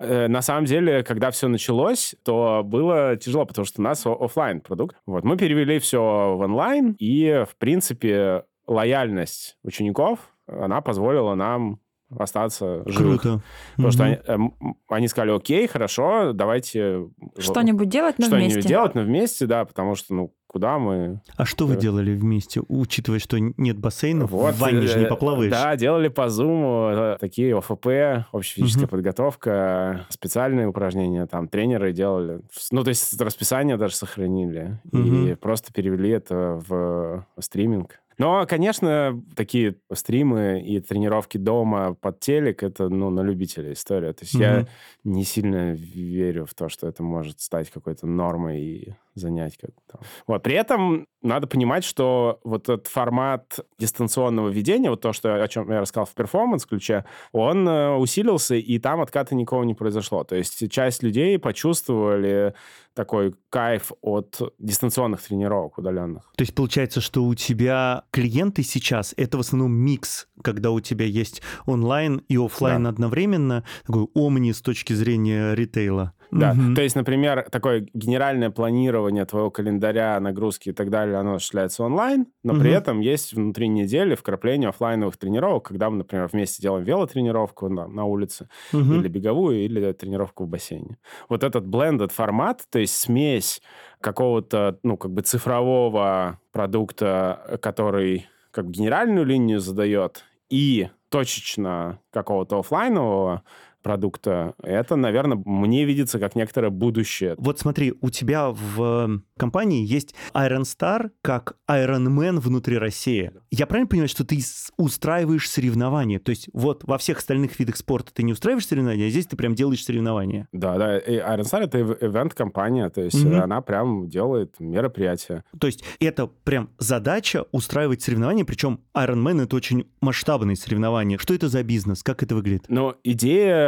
[0.00, 4.60] Э, на самом деле, когда все началось, то было тяжело, потому что у нас офлайн
[4.60, 4.96] продукт.
[5.06, 11.80] Вот мы перевели все в онлайн, и, в принципе, лояльность учеников, она позволила нам
[12.16, 13.20] остаться живых.
[13.22, 13.42] Круто.
[13.76, 13.92] Потому Мгм.
[13.92, 14.54] что они, эм,
[14.88, 17.08] они сказали, окей, хорошо, давайте...
[17.38, 18.68] Что-нибудь делать, но что-нибудь вместе.
[18.68, 21.20] делать, но вместе, да, потому что, ну, куда мы...
[21.36, 21.80] А что вы Да.
[21.80, 25.52] делали вместе, учитывая, что нет бассейнов, Вот, в ванне же не э, поплаваешь?
[25.52, 28.90] Да, делали по Zoom э, такие ОФП, общефизическая Мгм.
[28.90, 32.40] подготовка, специальные упражнения, там тренеры делали.
[32.70, 34.80] Ну, то есть расписание даже сохранили.
[34.92, 35.36] И Мгм.
[35.36, 38.00] просто перевели это в стриминг.
[38.18, 44.12] Но, конечно, такие стримы и тренировки дома под телек, это, ну, на любителя история.
[44.12, 44.68] То есть я Мгм.
[45.04, 50.08] не сильно верю в то, что это может стать какой-то нормой и занять как там.
[50.26, 50.42] Вот.
[50.42, 55.70] При этом надо понимать, что вот этот формат дистанционного ведения, вот то, что, о чем
[55.70, 60.24] я рассказал в перформанс-ключе, он э, усилился, и там отката никого не произошло.
[60.24, 62.54] То есть часть людей почувствовали
[62.94, 66.32] такой кайф от дистанционных тренировок удаленных.
[66.36, 71.04] То есть получается, что у тебя клиенты сейчас это в основном микс, когда у тебя
[71.06, 72.90] есть онлайн и офлайн Да.
[72.90, 76.12] одновременно, такой омни с точки зрения ритейла.
[76.30, 76.74] Да, Мгм.
[76.74, 82.26] то есть, например, такое генеральное планирование твоего календаря, нагрузки и так далее, оно осуществляется онлайн,
[82.42, 82.78] но при Мгм.
[82.78, 88.04] этом есть внутри недели вкрапление оффлайновых тренировок, когда мы, например, вместе делаем велотренировку на, на
[88.04, 88.94] улице, Мгм.
[88.94, 90.98] или беговую, или тренировку в бассейне.
[91.28, 93.60] Вот этот blended формат, то есть смесь
[94.00, 102.58] какого-то, ну, как бы цифрового продукта, который как бы генеральную линию задает, и точечно какого-то
[102.60, 103.42] оффлайнового
[103.82, 107.34] продукта, это, наверное, мне видится как некоторое будущее.
[107.38, 113.32] Вот смотри, у тебя в компании есть Iron Star как Iron Man внутри России.
[113.50, 114.38] Я правильно понимаю, что ты
[114.76, 116.18] устраиваешь соревнования?
[116.18, 119.36] То есть вот во всех остальных видах спорта ты не устраиваешь соревнования, а здесь ты
[119.36, 120.48] прям делаешь соревнования.
[120.52, 120.98] Да, да.
[120.98, 123.40] И Iron Star— это ив- ивент-компания, то есть Мгм.
[123.42, 125.44] она прям делает мероприятия.
[125.58, 131.18] То есть это прям задача устраивать соревнования, причем Iron Man это очень масштабные соревнования.
[131.18, 132.02] Что это за бизнес?
[132.02, 132.64] Как это выглядит?
[132.68, 133.67] Но идея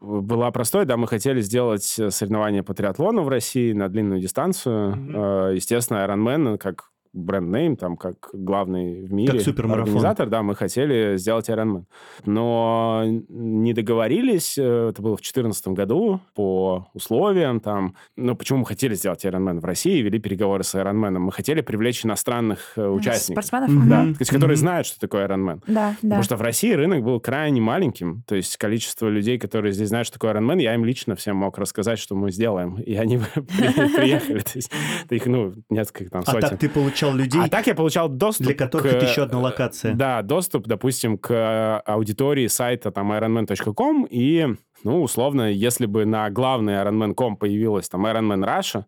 [0.00, 4.94] была простой, да, мы хотели сделать соревнования по триатлону в России на длинную дистанцию.
[5.14, 9.82] Э, Естественно, Ironman, как бренд-нейм, там, как главный в мире Как супермарафон.
[9.88, 11.84] организатор, да, мы хотели сделать Ironman.
[12.24, 17.94] Но не договорились, э, это было в 2014 году, по условиям там.
[18.16, 21.18] Ну, почему мы хотели сделать Ironman в России, вели переговоры с Ironman?
[21.18, 23.44] Мы хотели привлечь иностранных э, участников.
[23.44, 23.70] Спортсменов?
[23.70, 23.88] Мгм.
[23.88, 25.62] Да, есть, которые знают, что такое Ironman.
[25.66, 25.96] Да, да.
[26.02, 28.22] Потому что в России рынок был крайне маленьким.
[28.26, 31.36] То есть количество людей, которые здесь знают, что такое Iron Man, я им лично всем
[31.36, 32.76] мог рассказать, что мы сделаем.
[32.80, 34.40] И они приехали.
[34.40, 34.70] То есть
[35.10, 36.48] их, ну, несколько там А сотен.
[36.50, 36.68] так ты
[37.00, 39.94] получал людей, А так я получал доступ для которых к- это еще одна локация.
[39.94, 46.30] Да, доступ, допустим, к э, аудитории сайта там ironman.com и ну, условно, если бы на
[46.30, 48.84] главной Ironman.com появилась там Ironman Russia,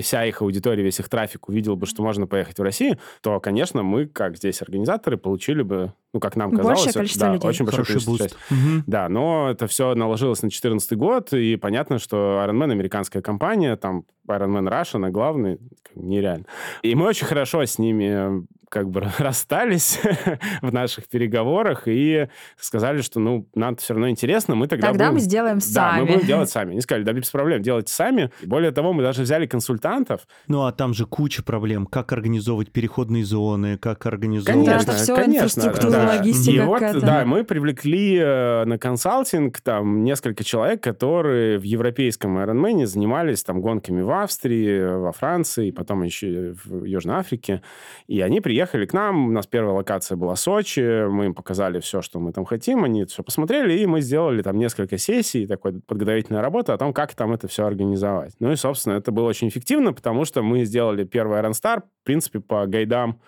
[0.00, 3.82] вся их аудитория, весь их трафик увидел бы, что можно поехать в Россию, то, конечно,
[3.82, 7.48] мы, как здесь организаторы, получили бы, ну, как нам Большее казалось, количество да, людей.
[7.48, 8.36] очень большое Хороший количество boost.
[8.50, 8.84] Мгм.
[8.86, 14.04] Да, но это все наложилось на 2014 год, и понятно, что Ironman американская компания, там
[14.28, 16.44] Ironman Russia, она главный, как бы нереально.
[16.82, 20.00] И мы очень хорошо с ними как бы расстались
[20.62, 25.14] в наших переговорах и сказали, что, ну, нам все равно интересно, мы тогда Тогда будем...
[25.14, 26.14] мы сделаем Да, мы сами.
[26.14, 26.70] будем делать сами.
[26.72, 28.30] Они сказали, да без проблем, делайте сами.
[28.42, 30.26] Более того, мы даже взяли консультантов.
[30.48, 31.84] Ну, а там же куча проблем.
[31.84, 34.66] Как организовывать переходные зоны, как организовывать...
[34.66, 36.06] Конечно, всё, конечно, инфраструктура, да.
[36.16, 42.38] логистика И вот, да, мы привлекли э, на консалтинг там несколько человек, которые в европейском
[42.38, 47.60] Ironman занимались там гонками в Австрии, во Франции, потом еще в Южной Африке.
[48.06, 52.02] И они приехали к нам, у нас первая локация была Сочи, мы им показали все,
[52.02, 56.40] что мы там хотим, они все посмотрели, и мы сделали там несколько сессий, такой подготовительной
[56.40, 58.34] работы о том, как там это все организовать.
[58.40, 62.04] Ну и, собственно, это было очень эффективно, потому что мы сделали первый Iron Star, в
[62.04, 63.20] принципе, по гайдам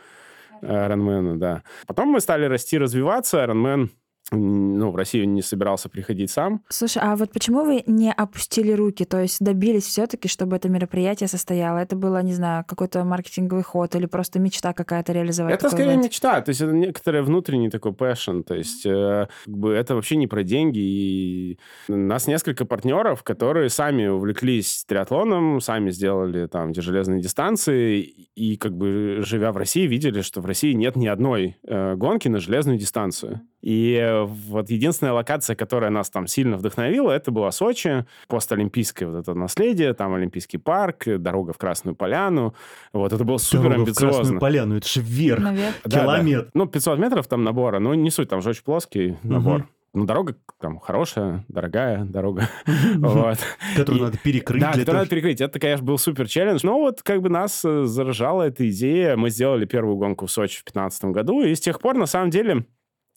[0.62, 1.62] Ironman, да.
[1.86, 3.44] Потом мы стали расти, развиваться.
[3.44, 3.90] Ironman м,
[4.30, 6.62] ну, в Россию не собирался приходить сам.
[6.68, 11.28] Слушай, а вот почему вы не опустили руки, то есть добились все-таки, чтобы это мероприятие
[11.28, 11.78] состояло?
[11.78, 15.54] Это было, не знаю, какой-то маркетинговый ход или просто мечта какая-то реализовать?
[15.54, 16.04] Это скорее ивент?
[16.04, 20.16] мечта, то есть это некоторый внутренний такой passion, то есть э, как бы это вообще
[20.16, 20.78] не про деньги.
[20.78, 21.58] И
[21.88, 28.56] у нас несколько партнеров, которые сами увлеклись триатлоном, сами сделали там эти железные дистанции, и
[28.56, 32.38] как бы живя в России, видели, что в России нет ни одной э, гонки на
[32.40, 33.42] железную дистанцию.
[33.64, 39.32] И вот единственная локация, которая нас там сильно вдохновила, это была Сочи, постолимпийское вот это
[39.32, 42.54] наследие, там Олимпийский парк, дорога в Красную Поляну.
[42.92, 44.38] Вот это было супер Дорога в Красную амбициозно.
[44.38, 45.42] Поляну, это же вверх.
[45.42, 45.74] Наверх.
[45.82, 46.44] Да, Километр.
[46.44, 46.50] да.
[46.52, 49.66] Ну, 500 метров там набора, ну, не суть, там же очень плоский набор.
[49.94, 52.50] ну, дорога там хорошая, дорогая дорога.
[52.98, 53.38] вот.
[53.76, 54.60] Которую надо перекрыть.
[54.60, 55.40] Да, которую надо перекрыть.
[55.40, 56.60] Это, конечно, был супер челлендж.
[56.64, 59.16] Но вот как бы нас э, заражала эта идея.
[59.16, 62.28] Мы сделали первую гонку в Сочи в 2015 году, и с тех пор, на самом
[62.28, 62.66] деле,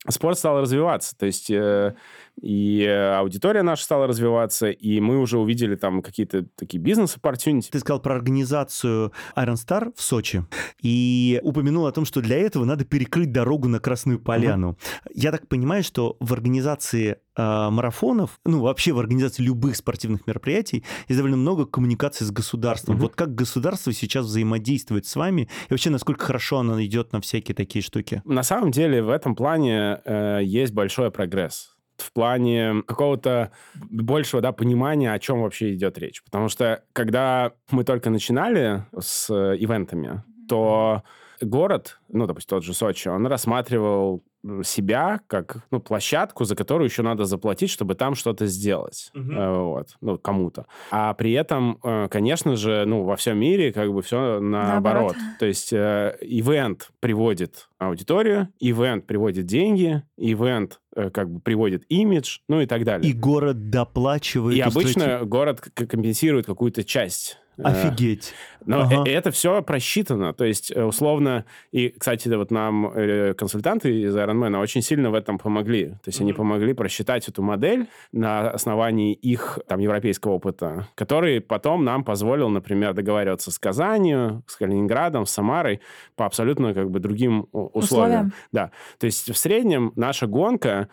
[0.09, 1.17] спорт стал развиваться.
[1.17, 1.95] То есть э,
[2.41, 7.69] и аудитория наша стала развиваться, и мы уже увидели там какие-то такие бизнес-оппортюнити.
[7.69, 10.45] Ты сказал про организацию Iron Star в Сочи
[10.82, 14.69] и упомянул о том, что для этого надо перекрыть дорогу на Красную Поляну.
[14.69, 14.78] Угу.
[15.15, 20.84] Я так понимаю, что в организации э, марафонов, ну вообще в организации любых спортивных мероприятий
[21.08, 22.95] есть довольно много коммуникаций с государством.
[22.95, 23.02] Угу.
[23.04, 27.56] Вот как государство сейчас взаимодействует с вами и вообще насколько хорошо оно идет на всякие
[27.56, 28.21] такие штуки?
[28.26, 34.51] На самом деле в этом плане э, есть большой прогресс в плане какого-то большего да,
[34.51, 36.23] понимания, о чем вообще идет речь.
[36.23, 41.03] Потому что когда мы только начинали с ивентами, то
[41.41, 44.23] город, ну, допустим, тот же Сочи, он рассматривал
[44.63, 49.12] себя как ну, площадку, за которую еще надо заплатить, чтобы там что-то сделать.
[49.15, 49.33] Угу.
[49.33, 49.89] Вот.
[50.01, 50.65] Ну, кому-то.
[50.91, 55.15] А при этом, э, конечно же, ну, во всем мире как бы все наоборот.
[55.15, 55.15] наоборот.
[55.39, 60.81] То есть э, ивент приводит аудиторию, ивент приводит деньги, ивент
[61.13, 63.10] как бы приводит имидж, ну и так далее.
[63.10, 64.57] И город доплачивает.
[64.57, 68.33] И обычно город компенсирует какую-то часть Офигеть.
[68.65, 69.03] Но ага.
[69.05, 70.33] это все просчитано.
[70.33, 75.13] То есть, э, условно, и, кстати, вот нам э, консультанты из Ironman очень сильно в
[75.13, 75.85] этом помогли.
[75.85, 76.23] То есть, mm-hmm.
[76.23, 82.49] они помогли просчитать эту модель на основании их там европейского опыта, который потом нам позволил,
[82.49, 85.79] например, договариваться с Казанью, с Калининградом, с Самарой
[86.15, 87.71] по абсолютно как бы другим условиям.
[87.73, 88.33] условиям.
[88.51, 88.71] Да.
[88.99, 90.89] То есть, в среднем наша гонка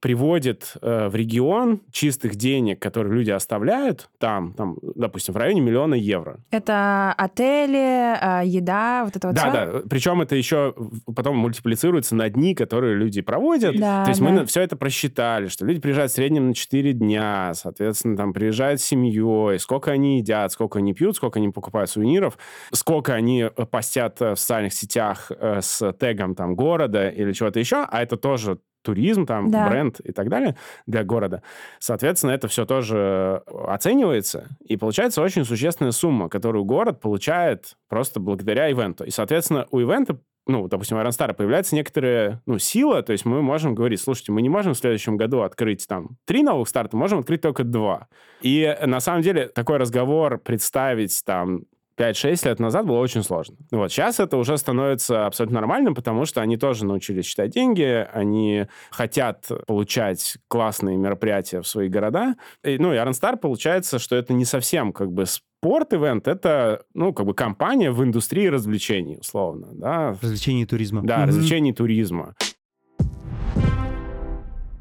[0.00, 5.94] приводит э, в регион чистых денег, которые люди оставляют там, там, допустим, в районе миллиона
[5.94, 6.38] евро.
[6.50, 9.50] Это отели, э, еда, вот это вот Да, все?
[9.52, 9.80] да.
[9.88, 10.74] Причем это еще
[11.14, 13.76] потом мультиплицируется на дни, которые люди проводят.
[13.78, 14.28] Да, То есть да.
[14.28, 18.80] мы все это просчитали, что люди приезжают в среднем на 4 дня, соответственно, там приезжают
[18.80, 22.38] с семьей, сколько они едят, сколько они пьют, сколько они покупают сувениров,
[22.72, 27.84] сколько они э, постят в социальных сетях э, с тегом там города или чего-то еще,
[27.88, 29.68] а это тоже туризм, там, да.
[29.68, 31.42] бренд и так далее для города.
[31.78, 38.70] Соответственно, это все тоже оценивается, и получается очень существенная сумма, которую город получает просто благодаря
[38.70, 39.04] ивенту.
[39.04, 40.18] И, соответственно, у ивента
[40.48, 44.42] ну, допустим, Iron Star появляется некоторая, ну, сила, то есть мы можем говорить, слушайте, мы
[44.42, 48.06] не можем в следующем году открыть там три новых старта, можем открыть только два.
[48.42, 51.62] И на самом деле такой разговор представить там
[51.98, 53.56] 5-6 лет назад было очень сложно.
[53.70, 58.66] Вот сейчас это уже становится абсолютно нормальным, потому что они тоже научились считать деньги, они
[58.90, 62.34] хотят получать классные мероприятия в свои города.
[62.62, 67.26] И, ну, и Star получается, что это не совсем как бы спорт-ивент, это, ну, как
[67.26, 70.10] бы компания в индустрии развлечений, условно, да.
[70.22, 71.02] Развлечений и туризма.
[71.02, 71.26] Да, mm-hmm.
[71.26, 72.34] развлечений и туризма.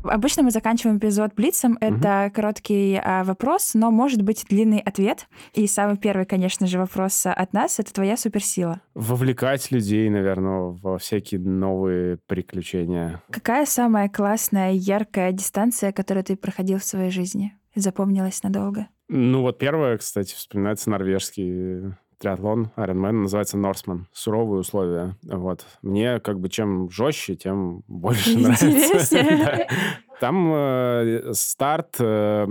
[0.10, 1.78] Обычно мы заканчиваем эпизод блицем.
[1.82, 2.36] Это угу.
[2.36, 5.28] короткий а, вопрос, но может быть длинный ответ.
[5.54, 8.82] И самый первый, конечно же, вопрос от нас— это твоя суперсила.
[8.94, 13.22] Вовлекать людей, наверное, во всякие новые приключения.
[13.30, 17.54] Какая самая классная, яркая дистанция, которую ты проходил в своей жизни?
[17.76, 18.88] Запомнилась надолго?
[19.08, 24.08] Ну вот первое, кстати, вспоминается норвежский триатлон Ironman называется Норсман.
[24.14, 25.16] Суровые условия.
[25.24, 25.66] Вот.
[25.82, 29.68] Мне как бы чем жестче, тем больше нравится.
[30.20, 32.48] Там э, старт э,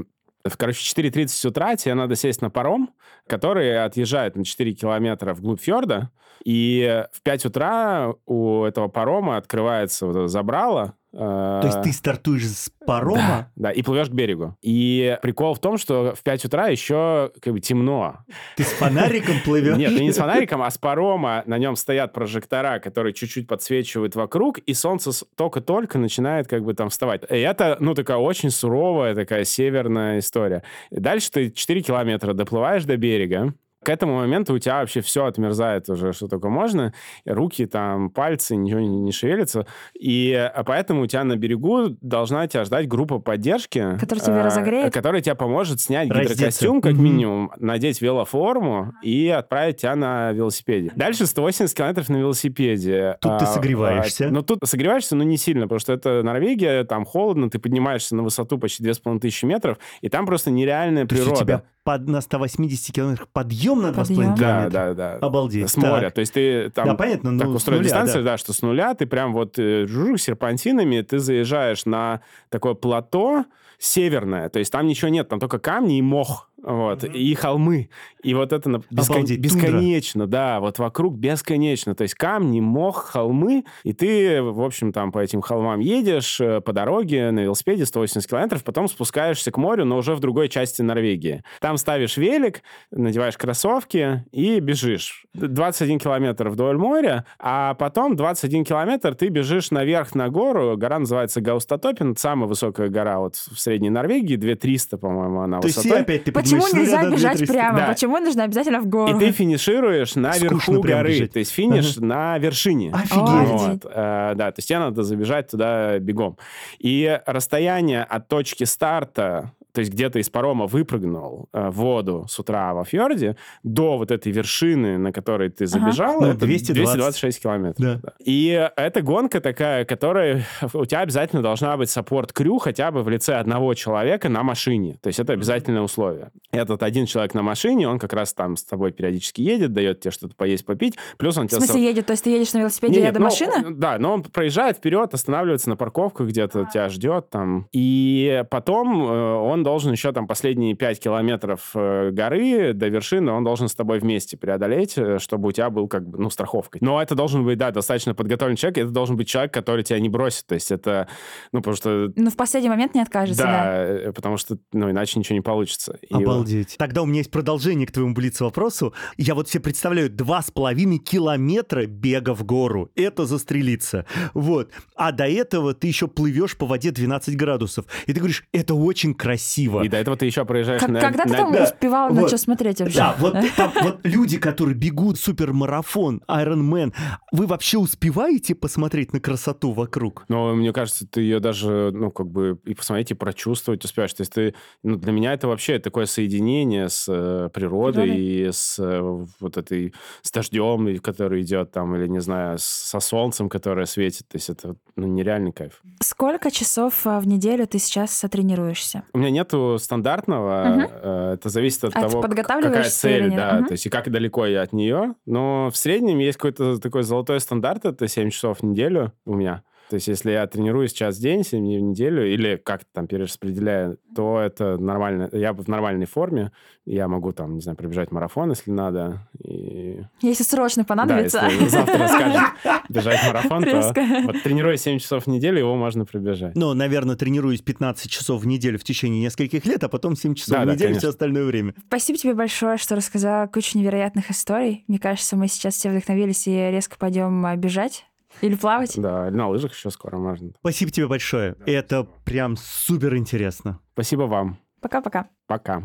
[0.58, 2.90] Короче, 4.30 утра тебе надо сесть на паром,
[3.26, 6.10] который отъезжает на 4 километра вглубь фьорда,
[6.44, 12.70] и в 5 утра у этого парома открывается вот забрало, то есть ты стартуешь с
[12.84, 13.50] парома?
[13.54, 14.56] Да, да, и плывешь к берегу.
[14.62, 18.24] И прикол в том, что в 5 утра еще как бы темно.
[18.56, 19.76] Ты с фонариком плывешь?
[19.76, 21.44] Нет, ты не с фонариком, а с парома.
[21.46, 26.90] На нем стоят прожектора, которые чуть-чуть подсвечивают вокруг, и солнце только-только начинает как бы там
[26.90, 27.22] вставать.
[27.30, 30.64] И это, ну, такая очень суровая, такая северная история.
[30.90, 35.88] Дальше ты 4 километра доплываешь до берега, к этому моменту у тебя вообще все отмерзает
[35.88, 36.92] уже, что только можно.
[37.24, 39.66] Руки, там, пальцы, ничего не, не шевелится.
[39.98, 43.96] И а поэтому у тебя на берегу должна тебя ждать группа поддержки.
[43.98, 44.92] Которая тебя э, разогреет.
[44.92, 46.34] Которая тебя поможет снять Раздеться.
[46.34, 47.00] гидрокостюм, как mm-hmm.
[47.00, 50.92] минимум, надеть велоформу и отправить тебя на велосипеде.
[50.96, 53.16] Дальше 180 километров на велосипеде.
[53.20, 54.28] Тут а, ты согреваешься.
[54.28, 58.16] А, ну, тут согреваешься, но не сильно, потому что это Норвегия, там холодно, ты поднимаешься
[58.16, 61.32] на высоту почти 2500 метров, и там просто нереальная То природа.
[61.32, 64.36] у тебя под, на 180 километрах подъем на 2,5 километра.
[64.36, 65.26] Да, да, да.
[65.26, 65.70] Обалдеть.
[65.70, 66.10] С моря.
[66.10, 68.32] То есть ты там да, понятно, ну, так устроил дистанцию, да.
[68.32, 73.44] да, что с нуля ты прям вот э, жужжу серпантинами, ты заезжаешь на такое плато
[73.78, 77.12] северное, то есть там ничего нет, там только камни и мох вот, mm-hmm.
[77.12, 77.90] и холмы.
[78.22, 79.16] И вот это бескон...
[79.16, 80.38] Обалдеть, бесконечно, тундра.
[80.38, 81.94] да, вот вокруг бесконечно.
[81.94, 86.62] То есть камни, мох, холмы, и ты, в общем, там по этим холмам едешь э,
[86.62, 90.80] по дороге на велосипеде 180 километров, потом спускаешься к морю, но уже в другой части
[90.80, 91.42] Норвегии.
[91.60, 95.26] Там ставишь велик, надеваешь кроссовки и бежишь.
[95.34, 100.76] 21 километр вдоль моря, а потом 21 километр ты бежишь наверх на гору.
[100.78, 105.84] Гора называется Гаустатопин, самая высокая гора вот в Средней Норвегии, 2300, по-моему, она То есть
[105.84, 107.78] опять ты Почему нельзя бежать прямо?
[107.78, 107.86] Да.
[107.88, 109.16] Почему нужно обязательно в гору?
[109.16, 111.08] И ты финишируешь Скучно прям горы.
[111.10, 111.32] бежать.
[111.32, 112.92] То есть финиш на вершине.
[112.92, 113.48] Офигеть.
[113.48, 116.38] Вот, э, да, то есть тебе надо забежать туда бегом.
[116.78, 122.38] И расстояние от точки старта то есть где-то из парома выпрыгнул э, в воду с
[122.38, 126.74] утра во фьорде, до вот этой вершины, на которой ты забежал, Ну, это 220.
[126.74, 128.00] 226 километров.
[128.00, 128.12] Да.
[128.24, 133.34] И эта гонка такая, которая у тебя обязательно должна быть саппорт-крю хотя бы в лице
[133.34, 134.96] одного человека на машине.
[135.02, 136.30] То есть это обязательное условие.
[136.52, 140.12] Этот один человек на машине, он как раз там с тобой периодически едет, дает тебе
[140.12, 141.60] что-то поесть, попить, плюс он В тебя...
[141.62, 142.06] смысле едет?
[142.06, 143.64] То есть ты едешь на велосипеде Не, рядом ну, машина?
[143.70, 147.66] Да, но он проезжает вперед, останавливается на парковках где-то, тебя ждет там.
[147.72, 153.42] И потом э, он должен еще там последние 5 километров э, горы до вершины, он
[153.42, 156.80] должен с тобой вместе преодолеть, э, чтобы у тебя был как бы, ну, страховкой.
[156.84, 160.08] Но это должен быть, да, достаточно подготовленный человек, это должен быть человек, который тебя не
[160.08, 160.46] бросит.
[160.46, 161.08] То есть это,
[161.52, 162.12] ну, потому что...
[162.14, 163.84] Ну, в последний момент не откажется, Да, да.
[163.84, 165.98] э, потому что, ну, иначе ничего не получится.
[166.08, 166.76] И Обалдеть.
[166.78, 168.94] Тогда у меня есть продолжение к твоему блиц-вопросу.
[169.16, 172.90] Я вот себе представляю два с половиной километра бега в гору.
[172.94, 174.06] Это застрелиться.
[174.34, 174.70] Вот.
[174.94, 177.86] А до этого ты еще плывешь по воде 12 градусов.
[178.06, 179.53] И ты говоришь, это очень красиво.
[179.56, 181.00] И до этого ты еще проезжаешь Как- на...
[181.00, 182.28] когда ты на- там да, успевал на вот.
[182.28, 182.98] что смотреть вообще?
[182.98, 186.94] Да, вот, там вот люди, которые бегут супермарафон, Iron Man,
[187.32, 190.24] вы вообще успеваете посмотреть на красоту вокруг?
[190.28, 194.12] Но мне кажется, ты ее даже, ну, как бы и посмотреть, и прочувствовать успеешь.
[194.14, 198.18] То есть ты, ну, для меня это вообще такое соединение с э, природой Природой.
[198.18, 199.00] и с э,
[199.40, 204.28] вот этой, с дождем, который идет там, или, не знаю, со солнцем, которое светит.
[204.28, 205.82] То есть это, ну, нереальный кайф.
[206.00, 209.04] Сколько часов а, в неделю ты сейчас тренируешься?
[209.12, 213.66] У меня нету стандартного, э, это зависит от А того, какая цель, да, Мгм.
[213.66, 215.14] то есть и как далеко я от нее.
[215.26, 219.62] Но в среднем есть какой-то такой золотой стандарт, это 7 часов в неделю у меня.
[219.90, 223.06] То есть если я тренируюсь час в день, 7 дней в неделю, или как-то там
[223.06, 225.28] перераспределяю, то это нормально.
[225.32, 226.52] Я в нормальной форме,
[226.86, 229.28] я могу там, не знаю, пробежать марафон, если надо.
[229.42, 230.00] И...
[230.20, 231.40] Если срочно понадобится.
[231.40, 232.40] Да, если завтра скажет
[232.88, 234.06] бежать марафон, то Резко.
[234.24, 236.54] вот тренируясь 7 часов в неделю, его можно пробежать.
[236.56, 240.56] Ну, наверное, тренируюсь 15 часов в неделю в течение нескольких лет, а потом 7 часов
[240.58, 241.00] Да, в да, неделю конечно.
[241.00, 241.74] все остальное время.
[241.86, 244.84] Спасибо тебе большое, что рассказала кучу невероятных историй.
[244.88, 248.06] Мне кажется, мы сейчас все вдохновились и резко пойдем а, бежать
[248.40, 248.94] или плавать.
[248.96, 250.52] Да, на лыжах еще скоро можно.
[250.60, 251.56] Спасибо тебе большое.
[251.66, 253.80] Это прям супер интересно.
[253.92, 254.58] Спасибо вам.
[254.80, 255.28] Пока-пока.
[255.46, 255.82] Пока.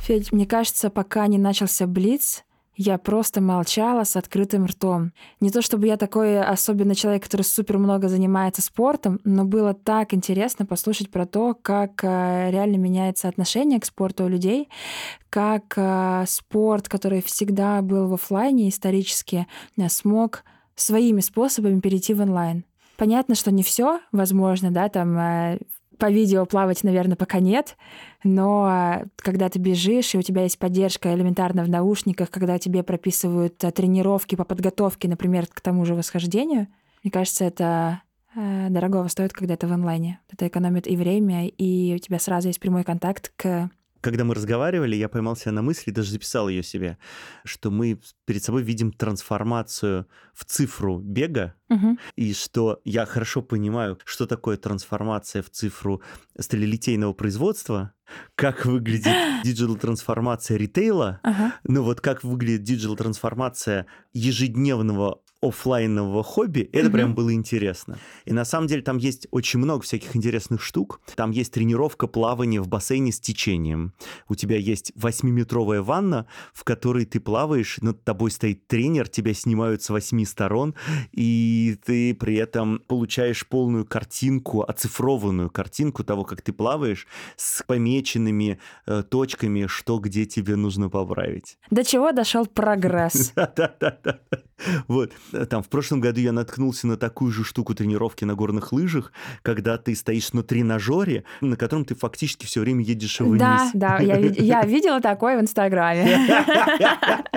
[0.00, 5.12] Федь, мне кажется, пока не начался Блиц, я просто молчала с открытым ртом.
[5.40, 10.14] Не то чтобы я такой особенный человек, который супер много занимается спортом, но было так
[10.14, 14.68] интересно послушать про то, как э, реально меняется отношение к спорту у людей,
[15.28, 22.20] как э, спорт, который всегда был в офлайне исторически, э, смог своими способами перейти в
[22.20, 22.64] онлайн.
[22.96, 25.58] Понятно, что не все возможно, да, там
[26.02, 27.76] по видео плавать, наверное, пока нет,
[28.24, 32.82] но а, когда ты бежишь, и у тебя есть поддержка элементарно в наушниках, когда тебе
[32.82, 36.66] прописывают а, тренировки по подготовке, например, к тому же восхождению,
[37.04, 38.02] мне кажется, это
[38.34, 40.18] э, дорогого стоит, когда это в онлайне.
[40.32, 43.70] Это экономит и время, и у тебя сразу есть прямой контакт к...
[44.02, 46.98] Когда мы разговаривали, я поймал себя на мысли, даже записал ее себе,
[47.44, 51.98] что мы перед собой видим трансформацию в цифру бега, Мгм.
[52.16, 56.02] и что я хорошо понимаю, что такое трансформация в цифру
[56.38, 57.92] стрелелитейного производства,
[58.34, 59.06] как выглядит
[59.44, 61.54] диджитал-трансформация ритейла, Ага.
[61.64, 66.92] ну вот как выглядит диджитал-трансформация ежедневного оффлайнового хобби, это Мгм.
[66.92, 67.98] прям было интересно.
[68.24, 71.00] И на самом деле там есть очень много всяких интересных штук.
[71.16, 73.92] Там есть тренировка плавания в бассейне с течением.
[74.28, 79.82] У тебя есть восьмиметровая ванна, в которой ты плаваешь, над тобой стоит тренер, тебя снимают
[79.82, 80.74] с восьми сторон,
[81.10, 87.06] и ты при этом получаешь полную картинку, оцифрованную картинку того, как ты плаваешь,
[87.36, 91.58] с помеченными э, точками, что где тебе нужно поправить.
[91.70, 93.32] До чего дошел прогресс?
[93.36, 94.20] Да-да-да.
[94.88, 95.12] Вот.
[95.48, 99.78] Там в прошлом году я наткнулся на такую же штуку тренировки на горных лыжах, когда
[99.78, 103.40] ты стоишь на тренажере, на котором ты фактически все время едешь вниз.
[103.40, 106.28] Да, да, я, я видела такое в Инстаграме.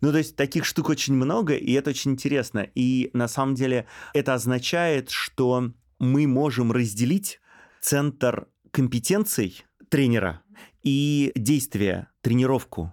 [0.00, 2.66] Ну, то есть таких штук очень много, и это очень интересно.
[2.74, 7.40] И на самом деле это означает, что мы можем разделить
[7.80, 10.42] центр компетенций тренера
[10.82, 12.92] и действия, тренировку.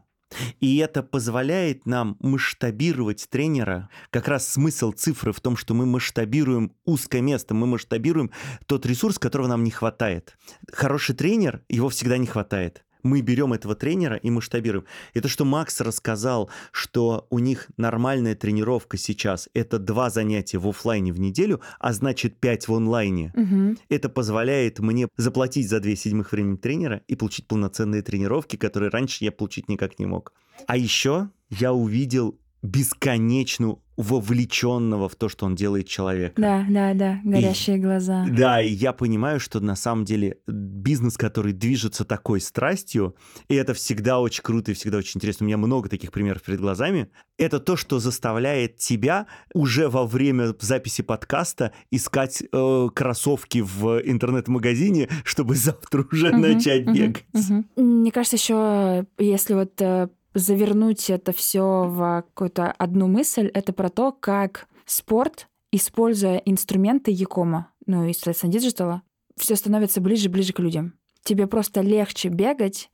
[0.59, 3.89] И это позволяет нам масштабировать тренера.
[4.11, 8.31] Как раз смысл цифры в том, что мы масштабируем узкое место, мы масштабируем
[8.65, 10.37] тот ресурс, которого нам не хватает.
[10.71, 14.85] Хороший тренер, его всегда не хватает мы берем этого тренера и масштабируем.
[15.13, 21.13] Это что Макс рассказал, что у них нормальная тренировка сейчас это два занятия в офлайне
[21.13, 23.33] в неделю, а значит пять в онлайне.
[23.35, 23.77] Угу.
[23.89, 29.23] Это позволяет мне заплатить за две седьмых времени тренера и получить полноценные тренировки, которые раньше
[29.23, 30.33] я получить никак не мог.
[30.67, 36.41] А еще я увидел бесконечную вовлеченного в то, что он делает человека.
[36.41, 38.25] Да, да, да, горящие и, глаза.
[38.29, 43.17] Да, и я понимаю, что на самом деле бизнес, который движется такой страстью,
[43.49, 45.43] и это всегда очень круто и всегда очень интересно.
[45.43, 47.09] У меня много таких примеров перед глазами.
[47.37, 55.09] Это то, что заставляет тебя уже во время записи подкаста искать э, кроссовки в интернет-магазине,
[55.25, 57.25] чтобы завтра уже uh-huh, начать uh-huh, бегать.
[57.33, 57.65] Uh-huh.
[57.75, 60.07] Мне кажется, еще если вот э,
[60.39, 67.54] завернуть это все в какую-то одну мысль, это про то, как спорт, используя инструменты e-com
[67.54, 69.01] а, ну и, соответственно, digital а,
[69.37, 70.93] все становится ближе-ближе к людям.
[71.23, 72.89] Тебе просто легче бегать,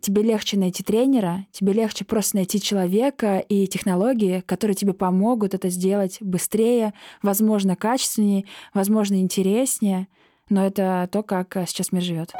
[0.00, 5.68] тебе легче найти тренера, тебе легче просто найти человека и технологии, которые тебе помогут это
[5.68, 10.08] сделать быстрее, возможно, качественнее, возможно, интереснее.
[10.48, 12.32] Но это то, как сейчас мир живет.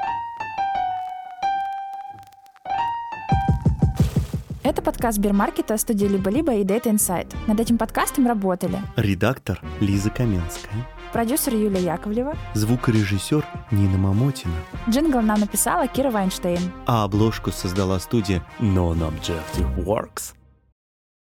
[4.63, 7.35] Это подкаст Сбермаркета, студии «Либо-либо» и Data Insight.
[7.47, 14.53] Над этим подкастом работали редактор Лиза Каменская, продюсер Юлия Яковлева, звукорежиссер Нина Мамотина.
[14.87, 16.61] Джингл нам написала Кира Вайнштейн.
[16.87, 20.35] А обложку создала студия Non-Objective Works.